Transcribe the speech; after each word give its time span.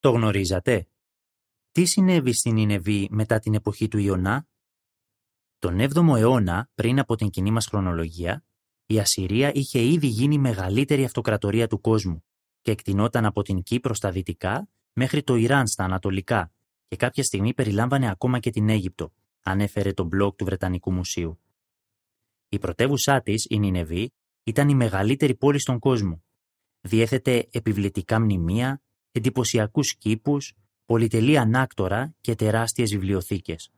Το 0.00 0.10
γνωρίζατε; 0.10 0.88
Τι 1.72 1.84
συνέβη 1.84 2.32
στην 2.32 2.56
Ινεβή 2.56 3.08
μετά 3.10 3.38
την 3.38 3.54
εποχή 3.54 3.88
του 3.88 3.98
Ιωνά; 3.98 4.48
Τον 5.58 5.78
7ο 5.80 6.16
αιώνα, 6.16 6.70
πριν 6.74 6.98
από 6.98 7.16
την 7.16 7.30
κοινή 7.30 7.50
μας 7.50 7.66
χρονολογία, 7.66 8.44
η 8.86 8.98
Ασσυρία 8.98 9.54
είχε 9.54 9.82
ήδη 9.82 10.06
γίνει 10.06 10.34
η 10.34 10.38
μεγαλύτερη 10.38 11.04
αυτοκρατορία 11.04 11.66
του 11.66 11.80
κόσμου 11.80 12.24
και 12.60 12.70
εκτινόταν 12.70 13.24
από 13.24 13.42
την 13.42 13.62
Κύπρο 13.62 13.94
στα 13.94 14.10
δυτικά 14.10 14.68
μέχρι 14.92 15.22
το 15.22 15.34
Ιράν 15.34 15.66
στα 15.66 15.84
ανατολικά 15.84 16.52
και 16.88 16.96
κάποια 16.96 17.22
στιγμή 17.22 17.54
περιλάμβανε 17.54 18.10
ακόμα 18.10 18.38
και 18.38 18.50
την 18.50 18.68
Αίγυπτο, 18.68 19.12
ανέφερε 19.42 19.92
το 19.92 20.08
blog 20.12 20.36
του 20.36 20.44
Βρετανικού 20.44 20.92
Μουσείου. 20.92 21.40
Η 22.48 22.58
πρωτεύουσά 22.58 23.22
της, 23.22 23.46
η 23.48 23.58
Νινεβή, 23.58 24.12
ήταν 24.42 24.68
η 24.68 24.74
μεγαλύτερη 24.74 25.34
πόλη 25.34 25.58
στον 25.58 25.78
κόσμο. 25.78 26.22
Διέθετε 26.80 27.48
επιβλητικά 27.50 28.20
μνημεία, 28.20 28.82
εντυπωσιακούς 29.10 29.96
κήπου, 29.96 30.36
πολυτελή 30.84 31.38
ανάκτορα 31.38 32.14
και 32.20 32.34
τεράστιες 32.34 32.90
βιβλιοθήκες. 32.90 33.70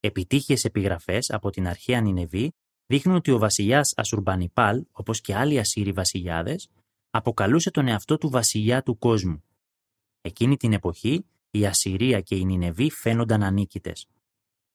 Επιτύχειε 0.00 0.56
επιγραφές 0.62 1.30
από 1.30 1.50
την 1.50 1.66
αρχαία 1.66 2.00
Νινεβή 2.00 2.52
δείχνουν 2.86 3.16
ότι 3.16 3.30
ο 3.30 3.38
βασιλιάς 3.38 3.92
Ασουρμπανιπάλ, 3.96 4.84
όπως 4.90 5.20
και 5.20 5.34
άλλοι 5.34 5.58
Ασσύριοι 5.58 5.92
βασιλιάδες, 5.92 6.68
αποκαλούσε 7.10 7.70
τον 7.70 7.88
εαυτό 7.88 8.18
του 8.18 8.28
βασιλιά 8.28 8.82
του 8.82 8.98
κόσμου. 8.98 9.44
Εκείνη 10.20 10.56
την 10.56 10.72
εποχή, 10.72 11.26
η 11.50 11.66
Ασσυρία 11.66 12.20
και 12.20 12.36
η 12.36 12.44
Νινεβή 12.44 12.90
φαίνονταν 12.90 13.42
ανίκητες. 13.42 14.06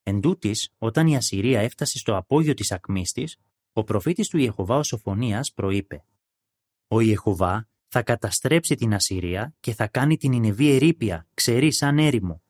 Εν 0.04 0.22
τούτης, 0.22 0.74
όταν 0.78 1.08
η 1.08 1.16
Ασσυρία 1.16 1.60
έφτασε 1.60 1.98
στο 1.98 2.16
απόγειο 2.16 2.54
της 2.54 2.72
ακμής 2.72 3.12
της, 3.12 3.38
ο 3.74 3.84
προφήτης 3.84 4.28
του 4.28 4.38
Ιεχωβά 4.38 4.78
ο 4.78 4.84
Σοφονίας 4.84 5.54
προείπε 5.54 6.06
«Ο 6.88 7.00
Ιεχωβά 7.00 7.70
θα 7.92 8.04
καταστρέψει 8.04 8.76
την 8.76 8.94
Ασσυρία 8.94 9.56
και 9.60 9.74
θα 9.74 9.88
κάνει 9.88 10.18
την 10.18 10.32
Ινεβή 10.32 10.72
ερήπια, 10.72 11.28
ξερή 11.34 11.72
σαν 11.72 11.98
έρημο». 11.98 12.44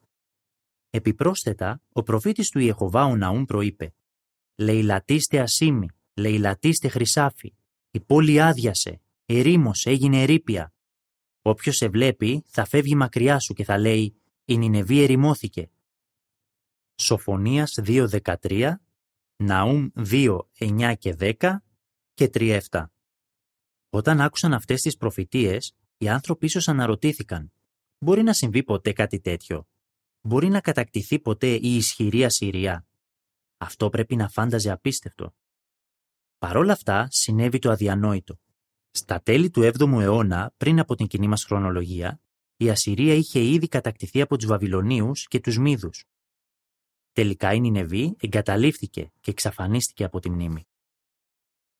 Επιπρόσθετα, 0.90 1.82
ο 1.92 2.02
προφήτης 2.02 2.50
του 2.50 2.58
Ιεχωβά 2.58 3.04
ο 3.04 3.16
Ναούμ 3.16 3.44
προείπε 3.44 3.94
«Λεϊλατίστε 4.54 5.40
ασήμι, 5.40 5.88
λεϊλατίστε 6.14 6.88
χρυσάφι, 6.88 7.54
η 7.90 8.00
πόλη 8.00 8.40
άδειασε, 8.40 9.00
ερήμος 9.26 9.86
έγινε 9.86 10.22
ερήπια. 10.22 10.72
Όποιος 11.42 11.76
σε 11.76 11.88
βλέπει 11.88 12.44
θα 12.46 12.64
φεύγει 12.64 12.94
μακριά 12.94 13.38
σου 13.38 13.54
και 13.54 13.64
θα 13.64 13.78
λέει 13.78 14.16
«Η 14.44 14.56
Νινεβή 14.56 15.02
ερημώθηκε, 15.02 15.70
Σοφονίας 17.02 17.78
2.13, 17.84 18.74
Ναούμ 19.36 19.88
2.9 19.94 20.94
και 20.98 21.16
10 21.18 21.56
και 22.14 22.30
3.7. 22.34 22.84
Όταν 23.94 24.20
άκουσαν 24.20 24.52
αυτές 24.52 24.80
τις 24.80 24.96
προφητείες, 24.96 25.74
οι 25.96 26.08
άνθρωποι 26.08 26.46
ίσως 26.46 26.68
αναρωτήθηκαν 26.68 27.52
«Μπορεί 27.98 28.22
να 28.22 28.32
συμβεί 28.32 28.62
ποτέ 28.62 28.92
κάτι 28.92 29.20
τέτοιο» 29.20 29.66
Μπορεί 30.20 30.48
να 30.48 30.60
κατακτηθεί 30.60 31.18
ποτέ 31.18 31.46
η 31.46 31.76
ισχυρή 31.76 32.24
Ασσυρία. 32.24 32.86
Αυτό 33.56 33.88
πρέπει 33.88 34.16
να 34.16 34.28
φάνταζε 34.28 34.70
απίστευτο. 34.70 35.34
Παρόλα 36.38 36.72
αυτά, 36.72 37.08
συνέβη 37.10 37.58
το 37.58 37.70
αδιανόητο. 37.70 38.40
Στα 38.90 39.22
τέλη 39.22 39.50
του 39.50 39.70
7ου 39.74 40.00
αιώνα, 40.00 40.54
πριν 40.56 40.78
από 40.78 40.94
την 40.94 41.06
κοινή 41.06 41.28
μας 41.28 41.44
χρονολογία, 41.44 42.20
η 42.56 42.70
Ασσυρία 42.70 43.14
είχε 43.14 43.40
ήδη 43.40 43.68
κατακτηθεί 43.68 44.20
από 44.20 44.36
τους 44.36 44.46
Βαβυλωνίους 44.46 45.26
και 45.26 45.40
τους 45.40 45.58
Μύδους. 45.58 46.04
Τελικά 47.12 47.52
η 47.52 47.60
Νινεβή 47.60 48.16
εγκαταλείφθηκε 48.20 49.12
και 49.20 49.30
εξαφανίστηκε 49.30 50.04
από 50.04 50.20
τη 50.20 50.30
μνήμη. 50.30 50.66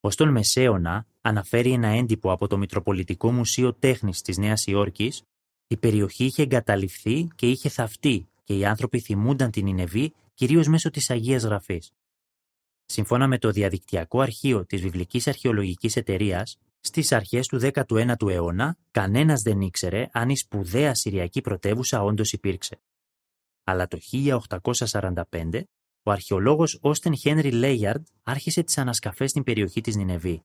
Ω 0.05 0.09
τον 0.09 0.29
Μεσαίωνα 0.29 1.07
αναφέρει 1.21 1.71
ένα 1.71 1.87
έντυπο 1.87 2.31
από 2.31 2.47
το 2.47 2.57
Μητροπολιτικό 2.57 3.31
Μουσείο 3.31 3.73
Τέχνης 3.73 4.21
της 4.21 4.37
Νέας 4.37 4.65
Υόρκης, 4.67 5.21
η 5.67 5.77
περιοχή 5.77 6.25
είχε 6.25 6.41
εγκαταλειφθεί 6.41 7.27
και 7.35 7.49
είχε 7.49 7.69
θαυτεί 7.69 8.27
και 8.43 8.57
οι 8.57 8.65
άνθρωποι 8.65 8.99
θυμούνταν 8.99 9.51
την 9.51 9.63
Νινεβή 9.63 10.13
κυρίως 10.33 10.67
μέσω 10.67 10.89
της 10.89 11.09
Αγίας 11.09 11.43
Γραφής. 11.43 11.91
Σύμφωνα 12.85 13.27
με 13.27 13.37
το 13.37 13.51
διαδικτυακό 13.51 14.21
αρχείο 14.21 14.65
της 14.65 14.81
Βιβλικής 14.81 15.27
Αρχαιολογικής 15.27 15.95
Εταιρείας, 15.95 16.57
στις 16.79 17.11
αρχές 17.11 17.47
του 17.47 17.59
19ου 17.59 18.29
αιώνα, 18.29 18.77
κανένας 18.91 19.41
δεν 19.41 19.61
ήξερε 19.61 20.09
αν 20.11 20.29
η 20.29 20.37
σπουδαία 20.37 20.95
Συριακή 20.95 21.41
πρωτεύουσα 21.41 22.03
όντως 22.03 22.31
υπήρξε 22.33 22.79
αλλά 23.63 23.87
το 23.87 23.97
1845 24.11 25.63
ο 26.03 26.11
αρχαιολόγος 26.11 26.77
Όστεν 26.81 27.15
Χένρι 27.15 27.51
Λέιαρντ 27.51 28.05
άρχισε 28.23 28.63
τις 28.63 28.77
ανασκαφές 28.77 29.29
στην 29.29 29.43
περιοχή 29.43 29.81
της 29.81 29.95
Νινεβή. 29.95 30.43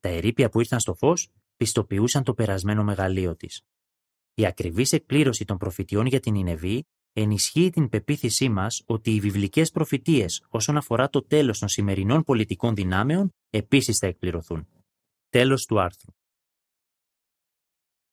Τα 0.00 0.08
ερήπια 0.08 0.48
που 0.48 0.60
ήρθαν 0.60 0.80
στο 0.80 0.94
φως 0.94 1.28
πιστοποιούσαν 1.56 2.22
το 2.22 2.34
περασμένο 2.34 2.84
μεγαλείο 2.84 3.36
της. 3.36 3.62
Η 4.34 4.46
ακριβής 4.46 4.92
εκπλήρωση 4.92 5.44
των 5.44 5.58
προφητιών 5.58 6.06
για 6.06 6.20
την 6.20 6.32
Νινεβή 6.32 6.84
ενισχύει 7.12 7.70
την 7.70 7.88
πεποίθησή 7.88 8.48
μας 8.48 8.82
ότι 8.86 9.14
οι 9.14 9.20
βιβλικές 9.20 9.70
προφητείες 9.70 10.44
όσον 10.48 10.76
αφορά 10.76 11.08
το 11.08 11.26
τέλος 11.26 11.58
των 11.58 11.68
σημερινών 11.68 12.22
πολιτικών 12.22 12.74
δυνάμεων 12.74 13.34
επίσης 13.50 13.98
θα 13.98 14.06
εκπληρωθούν. 14.06 14.68
Τέλος 15.28 15.66
του 15.66 15.80
άρθρου. 15.80 16.12